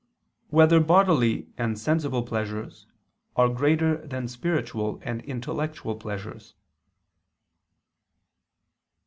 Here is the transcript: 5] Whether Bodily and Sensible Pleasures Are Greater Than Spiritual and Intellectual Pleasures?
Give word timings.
5] 0.47 0.53
Whether 0.53 0.79
Bodily 0.79 1.49
and 1.59 1.77
Sensible 1.77 2.23
Pleasures 2.23 2.87
Are 3.35 3.47
Greater 3.49 3.97
Than 3.97 4.27
Spiritual 4.27 4.99
and 5.03 5.21
Intellectual 5.25 5.95
Pleasures? 5.95 6.55